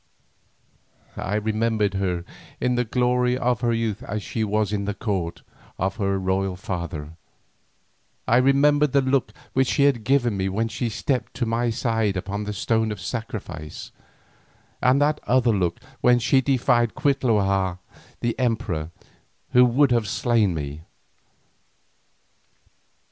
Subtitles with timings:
[1.15, 2.25] I remembered her
[2.59, 5.43] in the glory of her youth as she was in the court
[5.77, 7.17] of her royal father,
[8.27, 12.17] I remembered the look which she had given me when she stepped to my side
[12.17, 13.91] upon the stone of sacrifice,
[14.81, 17.77] and that other look when she defied Cuitlahua
[18.21, 18.89] the emperor,
[19.51, 20.81] who would have slain me.